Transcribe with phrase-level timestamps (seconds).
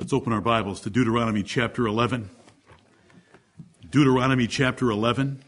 [0.00, 2.30] Let's open our Bibles to Deuteronomy chapter 11.
[3.90, 5.42] Deuteronomy chapter 11.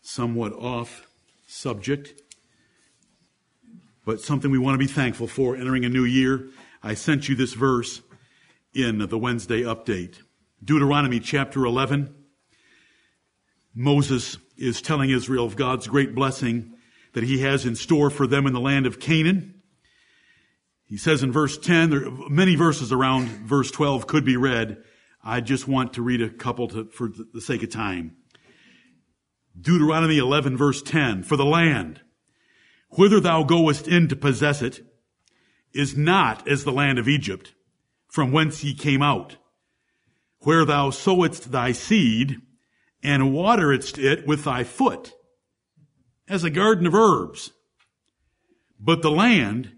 [0.00, 1.04] Somewhat off
[1.48, 2.22] subject,
[4.04, 6.46] but something we want to be thankful for entering a new year.
[6.84, 8.00] I sent you this verse
[8.72, 10.22] in the Wednesday update.
[10.62, 12.14] Deuteronomy chapter 11.
[13.74, 16.74] Moses is telling Israel of God's great blessing
[17.12, 19.53] that he has in store for them in the land of Canaan.
[20.86, 24.78] He says in verse 10, there many verses around verse 12 could be read.
[25.22, 28.16] I just want to read a couple to, for the sake of time.
[29.58, 32.00] Deuteronomy 11 verse 10, for the land,
[32.90, 34.80] whither thou goest in to possess it,
[35.72, 37.54] is not as the land of Egypt,
[38.08, 39.36] from whence ye came out,
[40.40, 42.36] where thou sowest thy seed,
[43.02, 45.12] and wateredst it with thy foot,
[46.28, 47.52] as a garden of herbs.
[48.78, 49.72] But the land,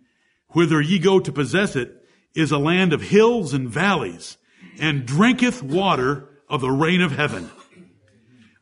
[0.51, 2.03] whither ye go to possess it,
[2.35, 4.37] is a land of hills and valleys,
[4.79, 7.51] and drinketh water of the rain of heaven.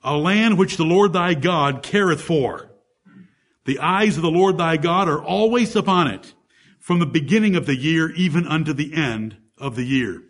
[0.03, 2.71] A land which the Lord thy God careth for.
[3.65, 6.35] The eyes of the Lord thy God are always upon it,
[6.79, 10.23] from the beginning of the year even unto the end of the year.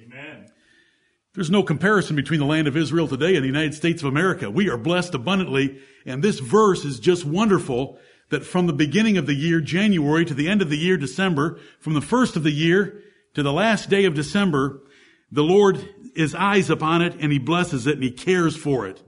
[0.00, 0.46] Amen.
[1.34, 4.50] There's no comparison between the land of Israel today and the United States of America.
[4.50, 9.26] We are blessed abundantly, and this verse is just wonderful that from the beginning of
[9.26, 12.50] the year, January, to the end of the year, December, from the first of the
[12.50, 13.02] year
[13.34, 14.80] to the last day of December,
[15.30, 19.02] the Lord is eyes upon it and He blesses it and He cares for it.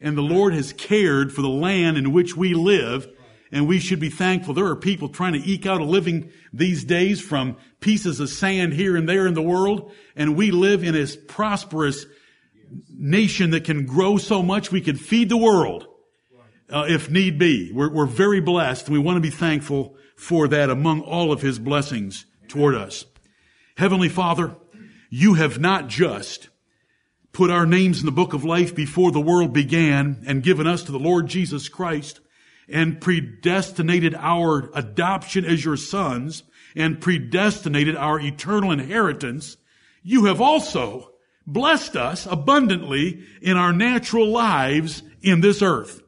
[0.00, 3.08] And the Lord has cared for the land in which we live
[3.52, 4.54] and we should be thankful.
[4.54, 8.74] There are people trying to eke out a living these days from pieces of sand
[8.74, 12.06] here and there in the world and we live in a prosperous
[12.88, 15.88] nation that can grow so much we could feed the world
[16.70, 17.72] uh, if need be.
[17.72, 21.42] We're, we're very blessed and we want to be thankful for that among all of
[21.42, 23.04] his blessings toward us.
[23.76, 24.56] Heavenly Father,
[25.08, 26.48] you have not just
[27.32, 30.82] put our names in the book of life before the world began and given us
[30.84, 32.20] to the Lord Jesus Christ
[32.68, 36.42] and predestinated our adoption as your sons
[36.76, 39.56] and predestinated our eternal inheritance.
[40.02, 41.10] You have also
[41.46, 46.02] blessed us abundantly in our natural lives in this earth.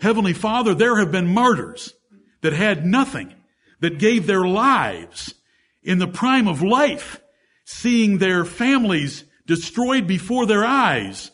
[0.00, 1.92] Heavenly Father, there have been martyrs
[2.40, 3.34] that had nothing,
[3.80, 5.34] that gave their lives
[5.82, 7.20] in the prime of life,
[7.64, 11.30] seeing their families destroyed before their eyes,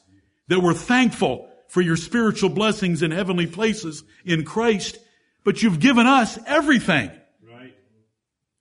[0.48, 4.98] that were thankful for your spiritual blessings in heavenly places in Christ,
[5.44, 7.10] but you've given us everything.
[7.48, 7.74] Right.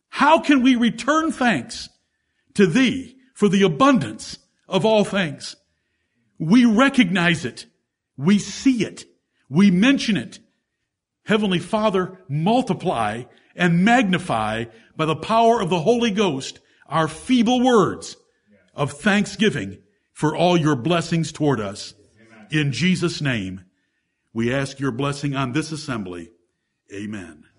[0.10, 1.90] How can we return thanks
[2.56, 4.38] to thee for the abundance
[4.68, 5.56] of all things?
[6.38, 7.66] We recognize it.
[8.18, 9.06] We see it.
[9.56, 10.40] We mention it.
[11.24, 13.24] Heavenly Father, multiply
[13.56, 14.66] and magnify
[14.98, 18.18] by the power of the Holy Ghost our feeble words
[18.74, 19.78] of thanksgiving
[20.12, 21.94] for all your blessings toward us.
[22.52, 23.64] In Jesus' name,
[24.34, 26.32] we ask your blessing on this assembly.
[26.94, 27.24] Amen.
[27.24, 27.55] Amen.